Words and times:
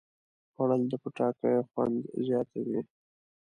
خوړل 0.53 0.81
د 0.91 0.93
پټاکیو 1.01 1.67
خوند 1.69 1.97
زیاتوي 2.27 2.79